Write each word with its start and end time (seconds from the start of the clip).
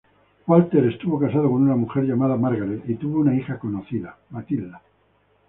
Walter 0.47 0.83
estuvo 0.85 1.19
casado 1.19 1.43
con 1.51 1.61
una 1.61 1.75
mujer 1.75 2.05
llamada 2.05 2.35
Margaret, 2.35 2.81
y 2.89 2.95
tuvo 2.95 3.19
una 3.19 3.35
hija 3.35 3.59
conocido, 3.59 4.09
Matilda. 4.31 4.81